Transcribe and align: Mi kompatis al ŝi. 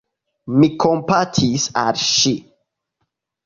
Mi 0.61 0.69
kompatis 0.83 1.67
al 1.85 2.03
ŝi. 2.09 2.35